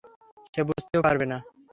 সে 0.53 0.61
বুঝতেও 0.67 1.01
পারবে 1.05 1.25
না! 1.25 1.37